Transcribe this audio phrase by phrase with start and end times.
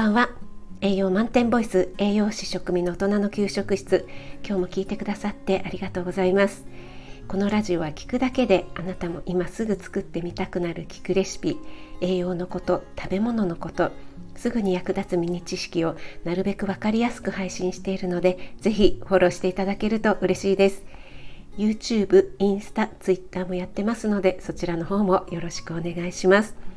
[0.00, 0.30] ばんは。
[0.80, 4.08] 栄養満点ボイス栄養士食味の大人の給食室。
[4.42, 6.64] 今日も聞いてくださってありがとうございます。
[7.28, 11.58] このラジオは聞くだけであなたも今すぐ作ってみたくなる聞くレシピ
[12.00, 13.90] 栄養のこと食べ物のこと
[14.36, 20.82] すぐに役立つミニ知識をなるべく分かりやすく配信しているのでぜひフォローしていただけると嬉しいです。
[21.58, 26.69] YouTube、インスタ、Twitter もやってますのでそちらの方もよろしくお願いします。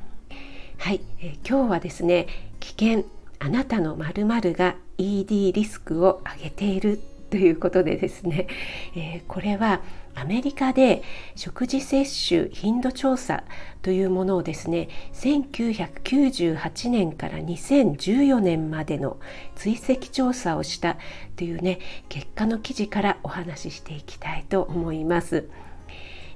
[0.77, 2.27] はい、えー、今日はですね
[2.59, 3.05] 危険
[3.39, 6.99] あなたの〇〇が ED リスクを上げている
[7.29, 8.47] ということでですね、
[8.95, 9.81] えー、これは
[10.13, 11.01] アメリカで
[11.35, 13.43] 食事摂取頻度調査
[13.81, 19.17] というものをですね1998年から2014年までの
[19.55, 20.97] 追跡調査をした
[21.35, 21.79] というね
[22.09, 25.49] 結果の記事からお話ししていきたいと思います。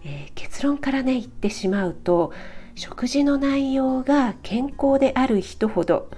[0.03, 2.33] えー、結論からね言ってしまうと
[2.77, 6.11] 食事の内容が健康である人ほど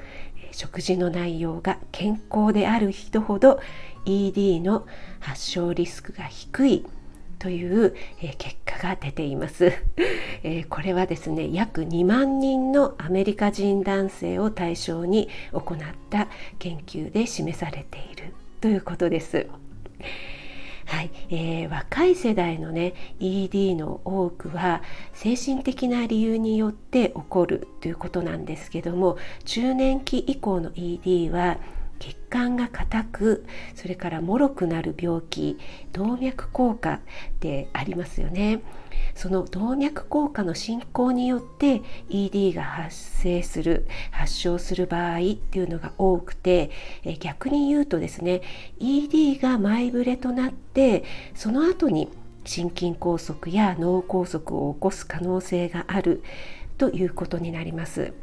[0.52, 3.62] 食事の内容が健康である人ほど
[4.06, 4.86] ED の
[5.22, 6.86] 発症リスクが低い
[7.38, 7.96] という、
[8.38, 9.72] 結果が出ています、
[10.70, 15.78] これはですね約2万人のアメリカ人男性を対象に行っ
[16.10, 19.48] た研究で示されているということです。
[20.90, 24.82] はい、えー、若い世代のね ED の多くは
[25.14, 31.58] 精神的な理由によって起こるということなんですけども中年期以降の ED は
[32.00, 35.58] 血管が硬くそれから脆くなる病気
[35.94, 37.00] 動脈硬化
[37.40, 38.62] でありますよね
[39.16, 46.72] その動脈硬化の進行によって ED が発生する発症する場合っていうのが多くて
[47.04, 48.42] え逆に言うとですね
[48.80, 51.04] ED が前触れとなって
[51.36, 52.10] その後に
[52.46, 56.24] 心筋梗塞や脳梗塞を起こす可能性がある
[56.78, 58.14] ということになります。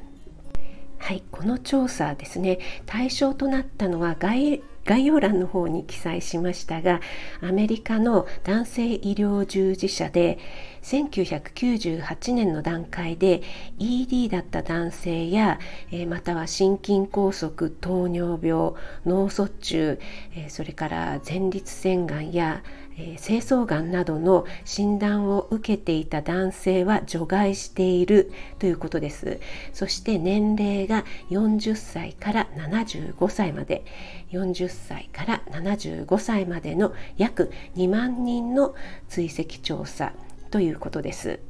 [0.98, 2.58] はい、この調査ですね。
[2.86, 4.60] 対象となったのは概
[5.04, 7.00] 要欄の方に記載しましたが
[7.40, 10.38] アメリカの男性医療従事者で
[10.82, 13.42] 1998年の段階で
[13.78, 15.58] ED だった男性や、
[15.90, 18.72] えー、または心筋梗塞糖尿病
[19.04, 19.98] 脳卒中、
[20.36, 22.62] えー、それから前立腺がんや、
[22.98, 29.38] えー、精巣がんなどの診断を受けていた男性は除外しているということです。
[29.72, 33.84] そして年齢が40歳から75歳まで。
[34.32, 38.74] 40歳から75歳までの約2万人の
[39.08, 40.12] 追跡調査
[40.50, 41.40] ということです。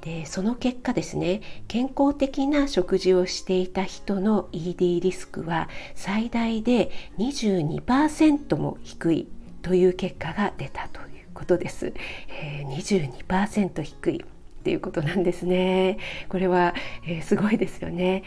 [0.00, 9.28] でその結果ですね健康的な食事をしていた人の ED リスクは最大で22%も低い。
[9.64, 11.94] という結果が出たということです。
[12.28, 15.98] えー、22%低いっていうことなんですね。
[16.28, 16.74] これは、
[17.06, 18.22] えー、すごいですよね。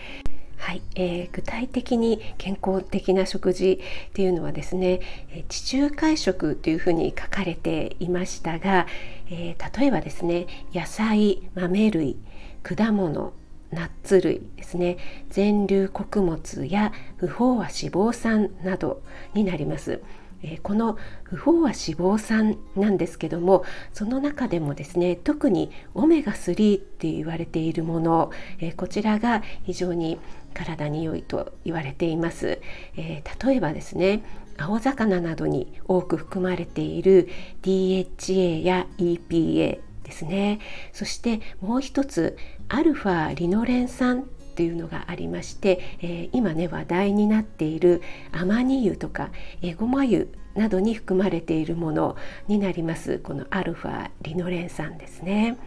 [0.58, 5.00] はい、えー、具体的に健康的な食事っていうのはですね、
[5.30, 8.88] え地中海食というふうに書かれていましたが、
[9.30, 12.18] えー、例えばですね野菜豆類
[12.64, 13.34] 果物
[13.72, 14.98] ナッツ類ですね
[15.30, 19.04] 全粒穀物や不飽和脂肪酸など
[19.36, 20.02] になります。
[20.44, 30.20] えこの不飽和脂肪酸なんですけどもその中でもですね特にオメガ3って言われているもの、えこちらが非常に
[30.54, 32.60] 体に良いと言われています、
[32.96, 34.24] え、例えばですね
[34.58, 37.30] 青魚などに多く含まれている
[37.62, 40.60] DHA や EPA ですね。
[40.94, 42.38] そしてもう一つ
[42.70, 44.28] アルファリノレン酸
[44.58, 48.02] っていうのがありまして、えー、今ね話題になっている
[48.32, 49.30] アマニ油とか
[49.62, 50.26] エゴマ油
[50.56, 52.16] などに含まれているもの
[52.48, 53.20] になります。
[53.20, 55.58] このアルファリノレン酸ですね。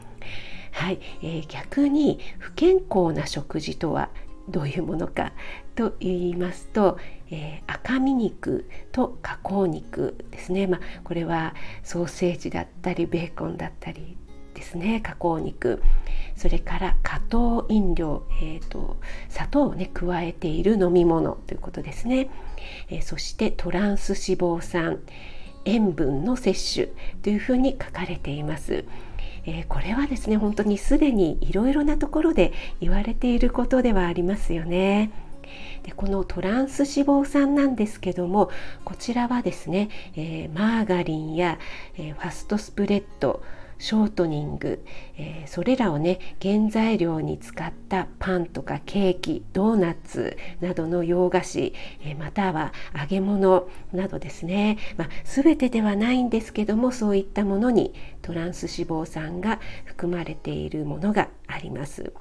[0.72, 4.10] はい、えー、逆に不健康な食事とは
[4.48, 5.34] どういうものか
[5.76, 6.98] と言いますと、
[7.30, 14.16] えー、赤身肉と加工肉ですね、まあ、これはソーセージだったりベーコンだったり
[14.54, 15.00] ですね。
[15.00, 15.80] 加工肉。
[16.40, 18.96] それから加糖飲料、えーと、
[19.28, 22.30] 砂糖をね加えている飲み物ということですね、
[22.88, 25.00] えー、そしてトランス脂肪酸
[25.66, 26.88] 塩分の摂取
[27.20, 28.86] というふうに書かれています。
[29.44, 35.10] えー、これはですね本当にすでにいろいろなところで言われていることではありますよね。
[35.82, 38.50] でこのトランス脂肪酸なんですけども
[38.86, 41.58] こちらはですね、えー、マーガリンや、
[41.98, 43.42] えー、ファストスプレッド
[43.80, 44.84] ショートニング、
[45.16, 51.74] えー、それらをね原材料に使ったパンとかケーキドーナツなどの洋菓子、
[52.04, 62.12] えー、または揚げ物などですね、まあ、全てではないんですけどもそういったものにトランス脂肪酸が含まれているものがあります。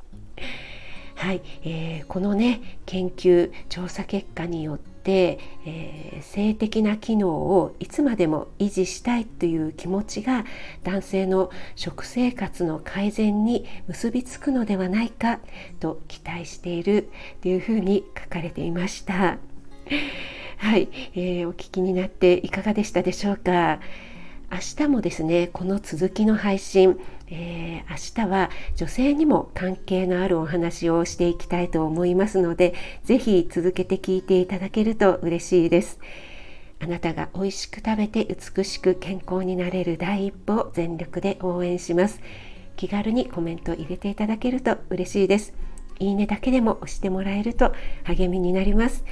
[1.15, 10.45] はい、えー、このね研究調査結果によって、えー、性的な機能をいつまでも維持したいという気持ちが
[10.83, 15.39] 男性の食生活の改善に結びつくのではないか
[15.79, 17.09] と期待している
[17.41, 19.37] というふうに書かれていました。
[20.57, 23.79] はい、えー、お聞きになっていかがでしたでしょうか？
[24.51, 32.73] 明日もですねこの続きの配信、えー、明日は女性にも関係のあるお話をしていきたいと思いますので
[33.03, 35.99] 是非続けて聞いていただけると嬉しいです。
[36.81, 42.21] あなたが美味しく食べて美しく健康になれる第一歩を全力で応援します。
[42.75, 45.53] 気軽にコメント入れていただけると嬉しいです。
[45.99, 47.73] いいねだけでも押してもらえると
[48.05, 49.03] 励みになります。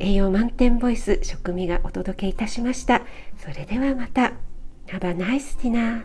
[0.00, 3.02] 栄養満点ボイス食味がお届けいたしました。
[3.38, 4.43] それではまた。
[4.94, 6.04] Aber nice, Tina.